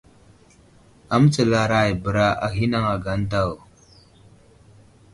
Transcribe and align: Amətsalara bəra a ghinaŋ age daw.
Amətsalara 1.17 1.79
bəra 2.03 2.25
a 2.45 2.47
ghinaŋ 2.55 2.85
age 2.93 3.15
daw. 3.31 3.51